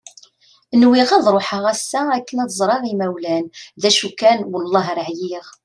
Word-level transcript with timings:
Nwiɣ 0.81 1.09
ad 1.17 1.25
ruḥeɣ 1.33 1.63
ass-a 1.73 2.01
akken 2.17 2.37
ad 2.43 2.49
ẓreɣ 2.59 2.81
imawlan 2.91 3.45
d 3.81 3.83
acu 3.89 4.09
kan 4.19 4.39
wellah 4.51 4.85
ar 4.93 4.99
ɛyiɣ. 5.07 5.45